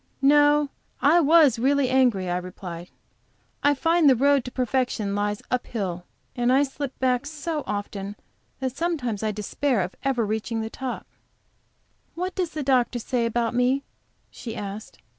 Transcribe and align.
"No, 0.23 0.69
I 0.99 1.19
was 1.19 1.59
really 1.59 1.87
angry," 1.91 2.27
I 2.27 2.37
replied. 2.37 2.89
"I 3.61 3.75
find 3.75 4.09
the 4.09 4.15
road 4.15 4.43
to 4.45 4.51
perfection 4.51 5.13
lies 5.13 5.43
up 5.51 5.67
hill, 5.67 6.05
and 6.35 6.51
I 6.51 6.63
slip 6.63 6.97
back 6.97 7.27
so 7.27 7.63
often 7.67 8.15
that 8.59 8.75
sometimes 8.75 9.21
I 9.21 9.31
despair 9.31 9.81
of 9.81 9.95
ever 10.03 10.25
reaching 10.25 10.61
the 10.61 10.71
top." 10.71 11.05
"What 12.15 12.33
does 12.33 12.49
the 12.49 12.63
doctor 12.63 12.97
say 12.97 13.27
about 13.27 13.53
me?" 13.53 13.83
she 14.31 14.55
asked. 14.55 14.97